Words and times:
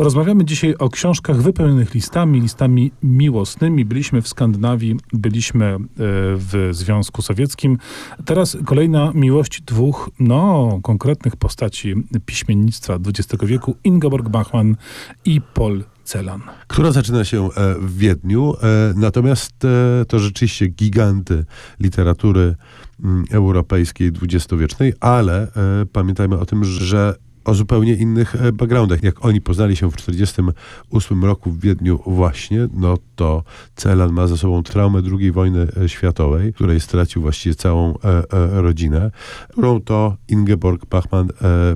Rozmawiamy 0.00 0.44
dzisiaj 0.44 0.74
o 0.78 0.90
książkach 0.90 1.42
wypełnionych 1.42 1.94
listami, 1.94 2.40
listami 2.40 2.92
miłosnymi. 3.02 3.84
Byliśmy 3.84 4.22
w 4.22 4.28
Skandynawii, 4.28 4.96
byliśmy 5.12 5.64
e, 5.66 5.78
w 6.36 6.68
Związku 6.72 7.22
Sowieckim. 7.22 7.78
Teraz 8.24 8.56
kolejna 8.64 9.12
miłość 9.14 9.62
dwóch, 9.62 10.10
no, 10.20 10.78
konkretnych 10.82 11.36
postaci 11.36 11.94
piśmiennictwa 12.26 12.98
XX 13.06 13.44
wieku, 13.44 13.76
Ingeborg 13.84 14.28
Bachmann 14.28 14.76
i 15.24 15.40
Paul 15.40 15.84
Celan. 16.04 16.40
Która 16.66 16.92
zaczyna 16.92 17.24
się 17.24 17.44
e, 17.44 17.74
w 17.80 17.96
Wiedniu, 17.96 18.54
e, 18.62 18.92
natomiast 18.96 19.52
to 20.08 20.18
rzeczywiście 20.18 20.66
giganty 20.66 21.44
literatury 21.80 22.56
mm, 23.04 23.24
europejskiej 23.30 24.12
dwudziestowiecznej, 24.12 24.92
ale 25.00 25.48
pamiętajmy 25.92 26.38
o 26.38 26.46
tym, 26.46 26.64
że 26.64 27.14
o 27.50 27.54
zupełnie 27.54 27.94
innych 27.94 28.34
e, 28.34 28.52
backgroundach. 28.52 29.02
Jak 29.02 29.24
oni 29.24 29.40
poznali 29.40 29.76
się 29.76 29.90
w 29.90 29.96
1948 29.96 31.24
roku 31.24 31.50
w 31.50 31.60
Wiedniu 31.60 32.00
właśnie, 32.06 32.68
no 32.74 32.96
to 33.16 33.42
Celan 33.76 34.12
ma 34.12 34.26
za 34.26 34.36
sobą 34.36 34.62
traumę 34.62 35.02
II 35.18 35.32
wojny 35.32 35.66
e, 35.82 35.88
światowej, 35.88 36.52
której 36.52 36.80
stracił 36.80 37.22
właściwie 37.22 37.54
całą 37.54 37.94
e, 37.94 38.22
rodzinę, 38.62 39.10
którą 39.52 39.80
to 39.80 40.16
Ingeborg 40.28 40.86
Bachmann 40.86 41.28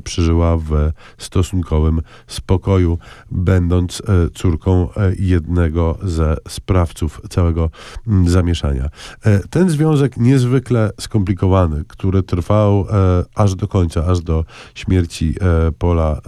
przeżyła 0.04 0.56
w 0.56 0.92
stosunkowym 1.18 2.00
spokoju, 2.26 2.98
będąc 3.30 4.02
córką 4.34 4.88
jednego 5.18 5.98
ze 6.02 6.36
sprawców 6.48 7.20
całego 7.30 7.70
zamieszania. 8.26 8.88
ten 9.50 9.70
związek 9.70 10.16
niezwykle 10.16 10.90
skomplikowany, 11.00 11.84
który 11.88 12.22
trwał 12.22 12.86
aż 13.34 13.54
do 13.54 13.68
końca, 13.68 14.06
aż 14.06 14.20
do 14.20 14.44
śmierci 14.74 15.34
Pola 15.78 16.20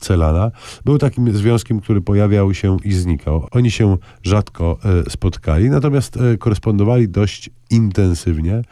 Celana, 0.00 0.50
był 0.84 0.98
takim 0.98 1.32
związkiem, 1.32 1.80
który 1.80 2.00
pojawiał 2.00 2.54
się 2.54 2.76
i 2.84 2.92
znikał. 2.92 3.46
Oni 3.50 3.70
się 3.70 3.96
rzadko 4.22 4.78
e, 5.06 5.10
spotkali, 5.10 5.70
natomiast 5.70 6.16
e, 6.16 6.36
korespondowali 6.36 7.08
dość 7.08 7.50
intensywnie. 7.70 8.62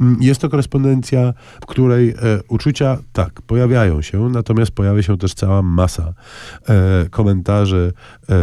Mm, 0.00 0.18
jest 0.20 0.40
to 0.40 0.48
korespondencja, 0.48 1.32
w 1.60 1.66
której 1.66 2.10
e, 2.10 2.14
uczucia 2.48 2.98
tak, 3.12 3.42
pojawiają 3.42 4.02
się, 4.02 4.28
natomiast 4.28 4.70
pojawia 4.70 5.02
się 5.02 5.18
też 5.18 5.34
cała 5.34 5.62
masa 5.62 6.14
komentarzy 7.10 7.92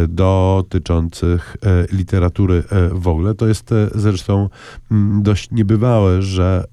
dotyczących 0.09 1.57
literatury 1.91 2.63
w 2.91 3.07
ogóle. 3.07 3.35
To 3.35 3.47
jest 3.47 3.73
zresztą 3.95 4.49
mm, 4.91 5.23
dość 5.23 5.51
niebywałe, 5.51 6.21
że 6.21 6.65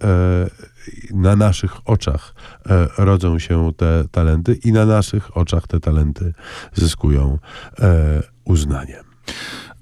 na 1.10 1.36
naszych 1.36 1.88
oczach 1.88 2.34
e, 2.66 2.88
rodzą 2.98 3.38
się 3.38 3.72
te 3.76 4.04
talenty 4.10 4.54
i 4.64 4.72
na 4.72 4.86
naszych 4.86 5.36
oczach 5.36 5.66
te 5.66 5.80
talenty 5.80 6.34
zyskują 6.74 7.38
e, 7.78 8.22
uznanie. 8.44 9.00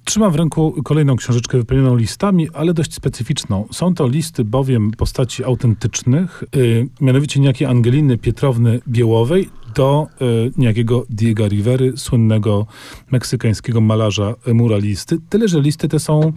Trzymam 0.09 0.33
w 0.33 0.37
ręku 0.37 0.83
kolejną 0.85 1.17
książeczkę 1.17 1.59
wypełnioną 1.59 1.97
listami, 1.97 2.49
ale 2.53 2.75
dość 2.75 2.95
specyficzną. 2.95 3.67
Są 3.73 3.95
to 3.95 4.09
listy 4.09 4.45
bowiem 4.45 4.91
postaci 4.91 5.45
autentycznych, 5.45 6.45
yy, 6.55 6.89
mianowicie 7.01 7.41
niejakiej 7.41 7.69
Angeliny 7.69 8.19
Pietrowny 8.19 8.81
Biełowej 8.89 9.51
do 9.75 10.07
yy, 10.21 10.53
niejakiego 10.57 11.05
Diego 11.11 11.49
Rivery, 11.49 11.93
słynnego 11.97 12.67
meksykańskiego 13.11 13.81
malarza 13.81 14.35
muralisty. 14.55 15.19
Tyle, 15.29 15.49
że 15.49 15.61
listy 15.61 15.89
te 15.89 15.99
są 15.99 16.33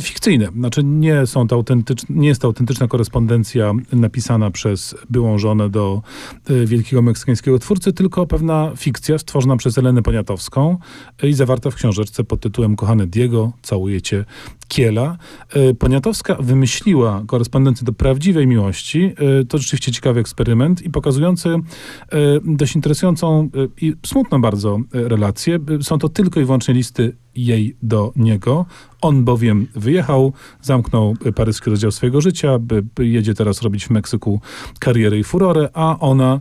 fikcyjne. 0.00 0.48
Znaczy 0.56 0.84
nie, 0.84 1.26
są 1.26 1.48
to 1.48 1.64
nie 2.10 2.28
jest 2.28 2.40
to 2.40 2.48
autentyczna 2.48 2.88
korespondencja 2.88 3.72
napisana 3.92 4.50
przez 4.50 4.94
byłą 5.10 5.38
żonę 5.38 5.70
do 5.70 6.02
y, 6.50 6.66
wielkiego 6.66 7.02
meksykańskiego 7.02 7.58
twórcy, 7.58 7.92
tylko 7.92 8.26
pewna 8.26 8.72
fikcja 8.76 9.18
stworzona 9.18 9.56
przez 9.56 9.78
Elenę 9.78 10.02
Poniatowską 10.02 10.78
y, 11.24 11.28
i 11.28 11.32
zawarta 11.32 11.70
w 11.70 11.74
książeczce 11.74 12.24
pod 12.24 12.40
tytułem 12.40 12.76
Kochany 12.76 13.06
Diego, 13.06 13.52
całuje 13.62 14.02
cię 14.02 14.24
Kiela. 14.70 15.16
Y, 15.56 15.74
Poniatowska 15.74 16.36
wymyśliła 16.40 17.22
korespondencję 17.26 17.84
do 17.84 17.92
prawdziwej 17.92 18.46
miłości. 18.46 19.14
To 19.48 19.58
rzeczywiście 19.58 19.92
ciekawy 19.92 20.20
eksperyment 20.20 20.82
i 20.82 20.90
pokazujący 20.90 21.56
dość 22.44 22.74
interesującą 22.74 23.50
i 23.80 23.94
smutną 24.06 24.40
bardzo 24.40 24.78
relację. 24.92 25.58
Są 25.82 25.98
to 25.98 26.08
tylko 26.08 26.40
i 26.40 26.44
wyłącznie 26.44 26.74
listy 26.74 27.16
jej 27.36 27.76
do 27.82 28.12
niego. 28.16 28.66
On 29.00 29.24
bowiem 29.24 29.66
wyjechał, 29.74 30.32
zamknął 30.62 31.14
paryski 31.34 31.70
rozdział 31.70 31.90
swojego 31.90 32.20
życia, 32.20 32.58
jedzie 32.98 33.34
teraz 33.34 33.62
robić 33.62 33.86
w 33.86 33.90
Meksyku 33.90 34.40
karierę 34.78 35.18
i 35.18 35.24
furorę, 35.24 35.68
a 35.74 35.98
ona 35.98 36.40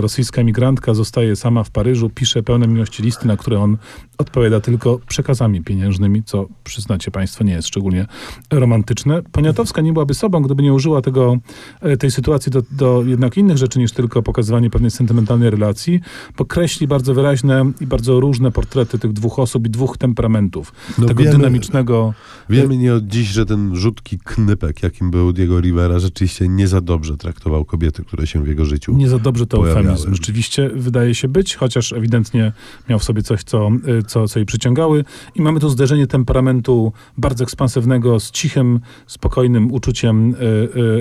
rosyjska 0.00 0.40
emigrantka 0.40 0.94
zostaje 0.94 1.36
sama 1.36 1.64
w 1.64 1.70
Paryżu, 1.70 2.10
pisze 2.10 2.42
pełne 2.42 2.68
miłości 2.68 3.02
listy, 3.02 3.28
na 3.28 3.36
które 3.36 3.60
on 3.60 3.76
odpowiada 4.18 4.60
tylko 4.60 5.00
przekazami 5.08 5.62
pieniężnymi, 5.62 6.22
co 6.22 6.46
przyznacie 6.64 7.10
Państwo 7.10 7.44
nie 7.44 7.52
jest 7.52 7.68
szczególnie 7.68 8.06
romantyczne. 8.50 9.22
Poniatowska 9.32 9.82
nie 9.82 9.92
byłaby 9.92 10.14
sobą, 10.14 10.42
gdyby 10.42 10.62
nie 10.62 10.72
użyła 10.72 11.02
tego, 11.02 11.36
e, 11.80 11.96
tej 11.96 12.10
sytuacji 12.10 12.52
do, 12.52 12.62
do 12.70 13.02
jednak 13.06 13.36
innych 13.36 13.58
rzeczy 13.58 13.78
niż 13.78 13.92
tylko 13.92 14.22
pokazywanie 14.22 14.70
pewnej 14.70 14.90
sentymentalnej 14.90 15.50
relacji, 15.50 16.00
bo 16.38 16.44
kreśli 16.44 16.86
bardzo 16.86 17.14
wyraźne 17.14 17.72
i 17.80 17.86
bardzo 17.86 18.20
różne 18.20 18.50
portrety 18.50 18.98
tych 18.98 19.12
dwóch 19.12 19.38
osób 19.38 19.66
i 19.66 19.70
dwóch 19.70 19.98
temperamentów. 19.98 20.72
No 20.98 21.06
tego 21.06 21.22
wiemy, 21.22 21.36
dynamicznego. 21.36 22.14
Wiemy 22.50 22.76
nie 22.76 22.94
od 22.94 23.06
dziś, 23.06 23.28
że 23.28 23.46
ten 23.46 23.76
rzutki 23.76 24.18
knypek, 24.18 24.82
jakim 24.82 25.10
był 25.10 25.32
Diego 25.32 25.60
Rivera, 25.60 25.98
rzeczywiście 25.98 26.48
nie 26.48 26.68
za 26.68 26.80
dobrze 26.80 27.16
traktował 27.16 27.64
kobiety, 27.64 28.04
które 28.04 28.26
się 28.26 28.44
w 28.44 28.48
jego 28.48 28.64
życiu 28.64 28.96
Nie 28.96 29.08
za 29.08 29.18
dobrze 29.18 29.46
to 29.46 29.59
eufemizm. 29.66 30.14
Rzeczywiście 30.14 30.70
wydaje 30.74 31.14
się 31.14 31.28
być, 31.28 31.56
chociaż 31.56 31.92
ewidentnie 31.92 32.52
miał 32.88 32.98
w 32.98 33.04
sobie 33.04 33.22
coś, 33.22 33.42
co, 33.42 33.70
y, 33.98 34.02
co, 34.02 34.28
co 34.28 34.38
jej 34.38 34.46
przyciągały. 34.46 35.04
I 35.34 35.42
mamy 35.42 35.60
tu 35.60 35.68
zderzenie 35.68 36.06
temperamentu 36.06 36.92
bardzo 37.18 37.44
ekspansywnego 37.44 38.20
z 38.20 38.30
cichym, 38.30 38.80
spokojnym 39.06 39.72
uczuciem 39.72 40.34
y, 40.34 40.36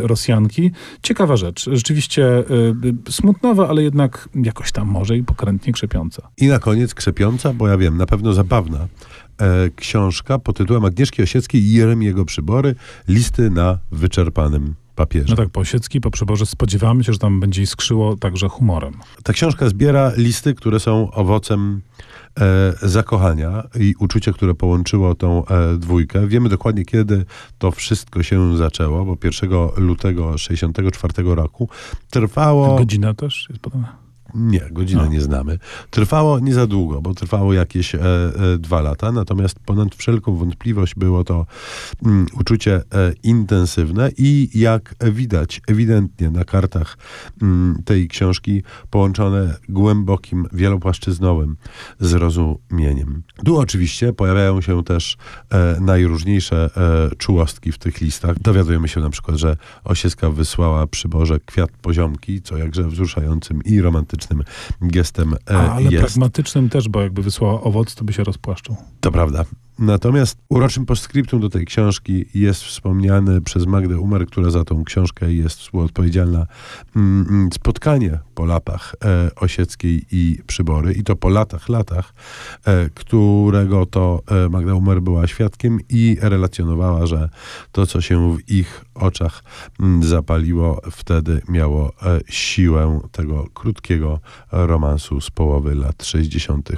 y, 0.04 0.08
Rosjanki. 0.08 0.72
Ciekawa 1.04 1.38
rzecz. 1.38 1.70
Rzeczywiście 1.72 2.44
smutnowa, 3.10 3.70
ale 3.70 3.84
jednak 3.84 4.30
jakoś 4.36 4.72
tam 4.72 4.88
może 4.88 5.18
i 5.18 5.24
pokrętnie 5.24 5.74
krzepiąca. 5.74 6.30
I 6.38 6.48
na 6.48 6.60
koniec 6.60 6.94
krzepiąca, 6.94 7.54
bo 7.54 7.68
ja 7.68 7.78
wiem, 7.78 7.98
na 7.98 8.06
pewno 8.06 8.34
zabawna 8.34 8.88
e, 9.42 9.70
książka 9.76 10.40
pod 10.40 10.58
tytułem 10.58 10.86
Agnieszki 10.86 11.24
Osieckiej 11.24 11.62
i 11.62 11.74
Jeremiego 11.74 12.26
Przybory. 12.26 12.76
Listy 13.08 13.50
na 13.50 13.78
wyczerpanym 13.92 14.76
papierze. 15.00 15.30
No 15.30 15.36
tak, 15.36 15.50
po 15.50 15.60
Osiecki, 15.60 16.02
po 16.02 16.12
Przeborze 16.12 16.46
spodziewamy 16.46 17.04
się, 17.04 17.14
że 17.14 17.20
tam 17.20 17.40
będzie 17.40 17.62
iskrzyło 17.62 18.16
także 18.16 18.50
humorem. 18.50 18.94
Ta 19.24 19.34
książka 19.34 19.70
zbiera 19.70 20.12
listy, 20.18 20.54
które 20.56 20.80
są 20.80 21.12
owocem 21.12 21.82
e, 22.40 22.74
zakochania 22.82 23.64
i 23.80 23.96
uczucia, 24.00 24.34
które 24.34 24.56
połączyło 24.56 25.16
tą 25.16 25.46
e, 25.46 25.78
dwójkę. 25.78 26.28
Wiemy 26.28 26.50
dokładnie, 26.50 26.86
kiedy 26.86 27.26
to 27.58 27.72
wszystko 27.72 28.24
się 28.24 28.58
zaczęło, 28.58 29.06
bo 29.06 29.18
1 29.24 29.50
lutego 29.78 30.38
64 30.38 31.14
roku 31.24 31.70
trwało... 32.10 32.78
Godzina 32.78 33.14
też 33.14 33.48
jest 33.50 33.62
podana? 33.62 34.09
Nie, 34.34 34.68
godzinę 34.72 35.02
no. 35.02 35.08
nie 35.08 35.22
znamy. 35.22 35.60
Trwało 35.90 36.40
nie 36.40 36.54
za 36.54 36.68
długo, 36.68 37.02
bo 37.02 37.14
trwało 37.14 37.54
jakieś 37.54 37.96
e, 37.96 38.00
e, 38.00 38.58
dwa 38.58 38.82
lata, 38.82 39.12
natomiast 39.12 39.60
ponad 39.60 39.96
wszelką 39.96 40.36
wątpliwość 40.36 40.96
było 40.96 41.24
to 41.24 41.46
mm, 42.06 42.26
uczucie 42.40 42.76
e, 42.76 42.82
intensywne 43.24 44.12
i 44.18 44.50
jak 44.54 44.96
widać 45.12 45.62
ewidentnie 45.68 46.30
na 46.32 46.46
kartach 46.46 46.98
mm, 47.42 47.84
tej 47.86 48.08
książki 48.08 48.64
połączone 48.90 49.56
głębokim, 49.70 50.48
wielopłaszczyznowym 50.54 51.56
zrozumieniem. 52.00 53.24
Tu 53.46 53.58
oczywiście 53.58 54.14
pojawiają 54.14 54.62
się 54.62 54.84
też 54.84 55.18
e, 55.50 55.78
najróżniejsze 55.82 56.70
e, 57.12 57.16
czułostki 57.16 57.72
w 57.72 57.78
tych 57.78 58.02
listach. 58.02 58.40
Dowiadujemy 58.40 58.88
się 58.88 59.00
na 59.00 59.10
przykład, 59.10 59.38
że 59.38 59.58
Osieska 59.84 60.30
wysłała 60.30 60.88
przy 60.88 61.08
Boże 61.08 61.40
kwiat 61.46 61.70
poziomki, 61.82 62.42
co 62.42 62.58
jakże 62.58 62.84
wzruszającym 62.84 63.64
i 63.64 63.82
romantycznym 63.82 64.19
pragmatycznym 64.28 64.44
gestem 64.82 65.36
e, 65.50 65.58
ale 65.58 65.92
jest. 65.92 66.06
pragmatycznym 66.06 66.70
też, 66.70 66.90
bo 66.90 67.02
jakby 67.02 67.22
wysłała 67.22 67.62
owoc, 67.62 67.96
to 67.96 68.04
by 68.04 68.14
się 68.14 68.24
rozpłaszczył. 68.24 68.76
To 69.00 69.12
prawda. 69.12 69.46
Natomiast 69.80 70.38
uroczym 70.50 70.86
postscriptum 70.86 71.40
do 71.40 71.50
tej 71.50 71.66
książki 71.66 72.26
jest 72.34 72.64
wspomniane 72.64 73.42
przez 73.42 73.66
Magdę 73.66 74.00
Umer, 74.00 74.26
która 74.26 74.50
za 74.50 74.64
tą 74.64 74.84
książkę 74.84 75.34
jest 75.34 75.60
współodpowiedzialna, 75.60 76.46
mm, 76.96 77.26
mm, 77.30 77.50
spotkanie 77.52 78.20
po 78.36 78.46
latach 78.46 78.96
e, 79.06 79.36
Osieckiej 79.36 80.06
i 80.12 80.40
Przybory. 80.48 80.94
I 80.94 81.04
to 81.04 81.16
po 81.16 81.30
latach, 81.30 81.70
latach, 81.70 82.14
e, 82.66 82.90
którego 82.90 83.86
to 83.86 84.22
e, 84.46 84.50
Magda 84.50 84.74
Umer 84.74 85.02
była 85.02 85.28
świadkiem 85.28 85.80
i 85.90 86.18
relacjonowała, 86.22 87.06
że 87.06 87.30
to, 87.72 87.86
co 87.86 88.02
się 88.02 88.38
w 88.38 88.52
ich 88.52 88.86
oczach 88.96 89.44
mm, 89.80 90.04
zapaliło, 90.04 90.82
wtedy 90.92 91.42
miało 91.50 91.92
siłę 92.30 93.00
tego 93.12 93.48
krótkiego 93.54 94.20
romansu 94.52 95.22
z 95.22 95.32
połowy 95.32 95.76
lat 95.76 96.06
60. 96.06 96.70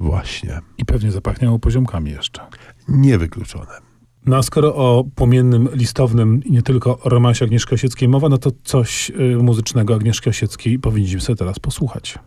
właśnie. 0.00 0.58
I 0.78 0.84
pewnie 0.84 1.10
zapachniało 1.10 1.58
poziomkami 1.58 2.10
jeszcze. 2.10 2.42
Niewykluczone. 2.88 3.88
No 4.26 4.36
a 4.36 4.42
skoro 4.42 4.74
o 4.74 5.04
płomiennym, 5.14 5.68
listownym 5.72 6.44
i 6.44 6.52
nie 6.52 6.62
tylko 6.62 6.98
romansie 7.04 7.44
Agnieszki 7.44 7.74
Osieckiej 7.74 8.08
mowa, 8.08 8.28
no 8.28 8.38
to 8.38 8.50
coś 8.64 9.10
y, 9.10 9.36
muzycznego 9.42 9.94
Agnieszki 9.94 10.30
Osieckiej 10.30 10.78
powinniśmy 10.78 11.20
sobie 11.20 11.36
teraz 11.36 11.58
posłuchać. 11.58 12.18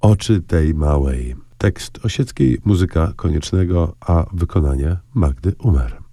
Oczy 0.00 0.40
tej 0.42 0.74
małej. 0.74 1.36
Tekst 1.58 2.04
Osieckiej, 2.04 2.58
muzyka 2.64 3.12
Koniecznego, 3.16 3.96
a 4.00 4.26
wykonanie 4.32 4.96
Magdy 5.14 5.54
Umer. 5.58 6.05